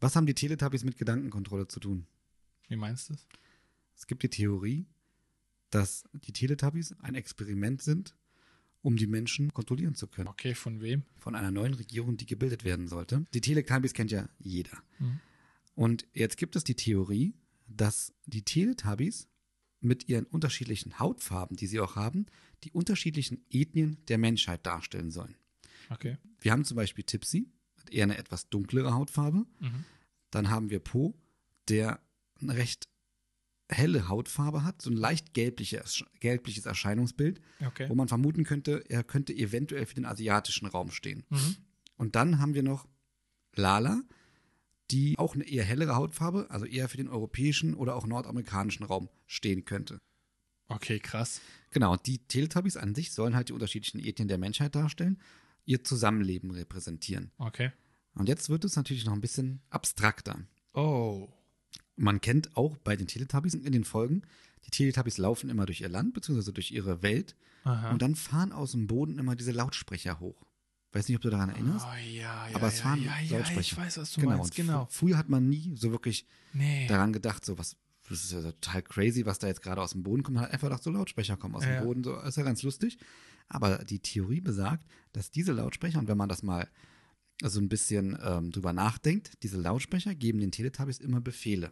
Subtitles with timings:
[0.00, 2.06] Was haben die Teletubbies mit Gedankenkontrolle zu tun?
[2.68, 3.26] Wie meinst du das?
[3.96, 4.86] Es gibt die Theorie,
[5.70, 8.14] dass die Teletubbies ein Experiment sind,
[8.82, 10.28] um die Menschen kontrollieren zu können.
[10.28, 11.02] Okay, von wem?
[11.16, 13.26] Von einer neuen Regierung, die gebildet werden sollte.
[13.32, 14.78] Die Teletubbies kennt ja jeder.
[14.98, 15.20] Mhm.
[15.74, 17.34] Und jetzt gibt es die Theorie,
[17.66, 19.28] dass die Teletubbies
[19.80, 22.26] mit ihren unterschiedlichen Hautfarben, die sie auch haben,
[22.64, 25.36] die unterschiedlichen Ethnien der Menschheit darstellen sollen.
[25.90, 26.16] Okay.
[26.40, 27.48] Wir haben zum Beispiel Tipsy,
[27.92, 29.46] eher eine etwas dunklere Hautfarbe.
[29.60, 29.84] Mhm.
[30.30, 31.14] Dann haben wir Po,
[31.68, 32.00] der
[32.40, 32.88] eine recht
[33.68, 37.88] helle Hautfarbe hat, so ein leicht gelbliches, gelbliches Erscheinungsbild, Okay.
[37.88, 41.24] wo man vermuten könnte, er könnte eventuell für den asiatischen Raum stehen.
[41.30, 41.56] Mhm.
[41.96, 42.86] Und dann haben wir noch
[43.56, 44.02] Lala,
[44.92, 49.08] die auch eine eher hellere Hautfarbe, also eher für den europäischen oder auch nordamerikanischen Raum
[49.26, 49.98] stehen könnte.
[50.68, 51.40] Okay, krass.
[51.70, 55.20] Genau, die Teletubbies an sich sollen halt die unterschiedlichen Ethnien der Menschheit darstellen,
[55.66, 57.30] ihr Zusammenleben repräsentieren.
[57.38, 57.70] Okay.
[58.14, 60.38] Und jetzt wird es natürlich noch ein bisschen abstrakter.
[60.72, 61.28] Oh.
[61.96, 64.22] Man kennt auch bei den Teletubbies in den Folgen,
[64.64, 66.52] die Teletubbies laufen immer durch ihr Land bzw.
[66.52, 67.90] durch ihre Welt Aha.
[67.90, 70.44] und dann fahren aus dem Boden immer diese Lautsprecher hoch.
[70.92, 71.84] Weiß nicht, ob du daran erinnerst.
[71.86, 73.60] Oh, ja, ja, aber es ja, fahren ja, ja, Lautsprecher.
[73.60, 74.36] ich weiß, was du genau.
[74.38, 74.54] meinst.
[74.54, 74.82] Genau.
[74.84, 76.86] fr- Früher hat man nie so wirklich Nee.
[76.86, 77.76] daran gedacht, so was,
[78.08, 80.36] das ist ja total crazy, was da jetzt gerade aus dem Boden kommt.
[80.36, 81.80] Man hat einfach gedacht, so Lautsprecher kommen aus Ja.
[81.80, 82.98] dem Boden, so ist ja ganz lustig.
[83.48, 86.68] Aber die Theorie besagt, dass diese Lautsprecher, und wenn man das mal
[87.42, 91.70] so ein bisschen ähm, drüber nachdenkt, diese Lautsprecher geben den Teletubbies immer Befehle.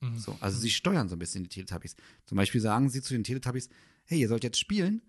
[0.00, 0.18] Mhm.
[0.18, 1.94] So, also sie steuern so ein bisschen die Teletubbies.
[2.24, 3.68] Zum Beispiel sagen sie zu den Teletubbies,
[4.06, 5.02] hey, ihr sollt jetzt spielen.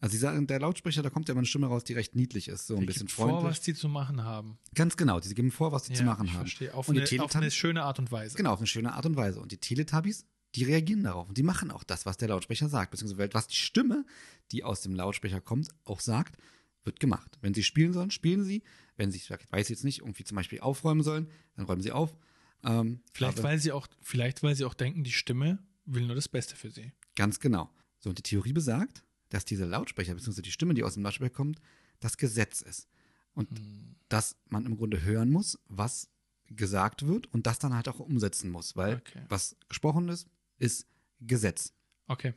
[0.00, 2.48] Also sie sagen, der Lautsprecher, da kommt ja immer eine Stimme raus, die recht niedlich
[2.48, 3.50] ist, so ein Die bisschen gibt vor, freundlich.
[3.50, 4.58] was die zu machen haben.
[4.74, 6.40] Ganz genau, die geben vor, was sie zu Ja, machen ich haben.
[6.40, 6.74] Verstehe.
[6.74, 8.36] Auf, Und die eine, auf Teletubbies- eine schöne Art und Weise.
[8.36, 9.40] Genau, auf eine schöne Art und Weise.
[9.40, 11.28] Und die Teletubbies, die reagieren darauf.
[11.28, 12.90] Und die machen auch das, was der Lautsprecher sagt.
[12.90, 14.04] Beziehungsweise was die Stimme,
[14.52, 16.36] die aus dem Lautsprecher kommt, auch sagt,
[16.84, 17.38] wird gemacht.
[17.40, 18.62] Wenn sie spielen sollen, spielen sie.
[18.96, 22.16] Wenn sie, ich weiß jetzt nicht, irgendwie zum Beispiel aufräumen sollen, dann räumen sie auf.
[22.62, 26.28] Ähm, Vielleicht, weil sie auch, vielleicht, weil sie auch denken, die Stimme will nur das
[26.28, 26.92] Beste für sie.
[27.16, 27.70] Ganz genau.
[27.98, 31.30] So, und die Theorie besagt, dass diese Lautsprecher, beziehungsweise die Stimme, die aus dem Lautsprecher
[31.34, 31.60] kommt,
[32.00, 32.88] das Gesetz ist.
[33.34, 33.96] Und Hm.
[34.08, 36.08] dass man im Grunde hören muss, was
[36.46, 39.22] gesagt wird und das dann halt auch umsetzen muss, weil Okay.
[39.28, 40.28] was gesprochen ist,
[40.58, 40.86] ist
[41.20, 41.72] Gesetz.
[42.06, 42.34] Okay.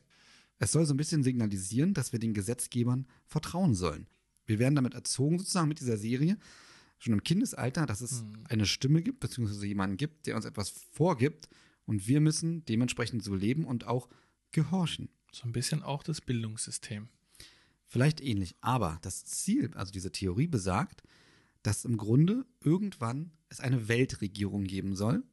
[0.59, 4.07] Es soll so ein bisschen signalisieren, dass wir den Gesetzgebern vertrauen sollen.
[4.45, 6.37] Wir werden damit erzogen, sozusagen mit dieser Serie,
[6.99, 8.43] schon im Kindesalter, dass es Hm.
[8.49, 11.47] eine Stimme gibt, beziehungsweise jemanden gibt, der uns etwas vorgibt
[11.85, 14.09] und wir müssen dementsprechend so leben und auch
[14.51, 15.09] gehorchen.
[15.31, 17.09] So ein bisschen auch das Bildungssystem.
[17.85, 21.03] Vielleicht ähnlich, aber das Ziel, also diese Theorie besagt,
[21.61, 25.23] dass im Grunde irgendwann es eine Weltregierung geben soll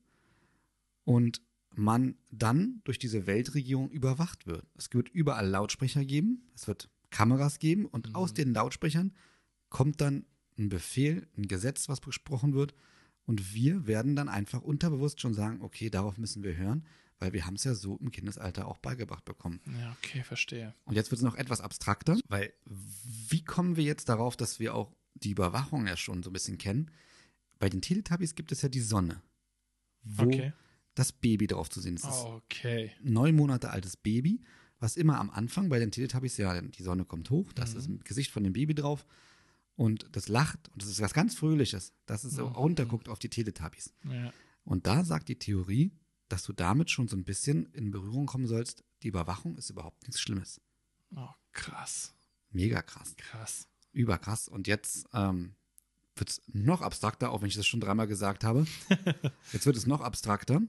[1.05, 1.41] und
[1.77, 4.67] man dann durch diese Weltregierung überwacht wird.
[4.77, 8.15] Es wird überall Lautsprecher geben, es wird Kameras geben und Mhm.
[8.15, 9.13] aus den Lautsprechern
[9.69, 10.27] kommt dann
[10.59, 12.75] ein Befehl, ein Gesetz, was besprochen wird
[13.27, 16.85] und wir werden dann einfach unterbewusst schon sagen, okay, darauf müssen wir hören,
[17.19, 19.61] weil wir haben es ja so im Kindesalter auch beigebracht bekommen.
[19.81, 20.75] Ja, okay, verstehe.
[20.85, 24.75] Und jetzt wird es noch etwas abstrakter, weil wie kommen wir jetzt darauf, dass wir
[24.75, 26.91] auch die Überwachung ja schon so ein bisschen kennen?
[27.59, 29.23] Bei den Teletubbies gibt es ja die Sonne,
[30.03, 30.53] wo Okay.
[30.95, 31.97] Das Baby drauf zu sehen.
[31.97, 32.93] Das ist Okay.
[33.03, 34.41] neun Monate altes Baby,
[34.79, 37.79] was immer am Anfang bei den Teletubbies, ja, die Sonne kommt hoch, das Mhm.
[37.79, 39.05] ist ein Gesicht von dem Baby drauf
[39.77, 42.55] und das lacht und das ist was ganz Fröhliches, dass es so Mhm.
[42.55, 43.93] runterguckt auf die Teletubbies.
[44.09, 44.33] Ja.
[44.65, 45.91] Und da sagt die Theorie,
[46.29, 50.03] dass du damit schon so ein bisschen in Berührung kommen sollst, die Überwachung ist überhaupt
[50.05, 50.61] nichts Schlimmes.
[51.15, 52.15] Oh, krass.
[52.51, 53.15] Mega krass.
[53.17, 53.69] Krass.
[53.93, 54.49] Überkrass.
[54.49, 55.55] Und jetzt ähm,
[56.17, 58.67] wird es noch abstrakter, auch wenn ich das schon dreimal gesagt habe.
[59.53, 60.63] jetzt wird es noch abstrakter.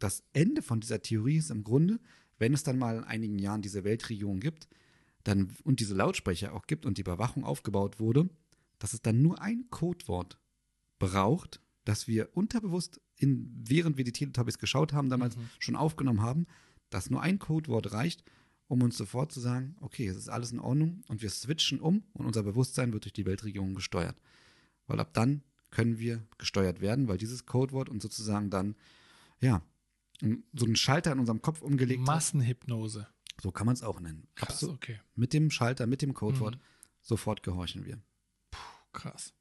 [0.00, 2.00] Das Ende von dieser Theorie ist im Grunde,
[2.38, 4.68] wenn es dann mal in einigen Jahren diese Weltregierung gibt,
[5.22, 8.28] dann und diese Lautsprecher auch gibt und die Überwachung aufgebaut wurde,
[8.78, 10.40] dass es dann nur ein Codewort
[10.98, 15.50] braucht, das wir unterbewusst, in, während wir die Teletubbies geschaut haben, damals Mhm.
[15.58, 16.46] schon aufgenommen haben,
[16.88, 18.24] dass nur ein Codewort reicht,
[18.68, 22.04] um uns sofort zu sagen, okay, es ist alles in Ordnung und wir switchen um
[22.14, 24.16] und unser Bewusstsein wird durch die Weltregierung gesteuert.
[24.86, 28.76] Weil ab dann können wir gesteuert werden, weil dieses Codewort uns sozusagen dann,
[29.40, 29.62] ja,
[30.52, 32.06] so einen Schalter in unserem Kopf umgelegt hat.
[32.06, 33.06] Massenhypnose.
[33.42, 34.28] So kann man es auch nennen.
[34.34, 34.76] Krass, Absolut.
[34.76, 35.00] okay.
[35.14, 36.60] Mit dem Schalter, mit dem Codewort, Mhm.
[37.00, 37.98] sofort gehorchen wir.
[38.50, 38.58] Puh,
[38.92, 39.32] krass.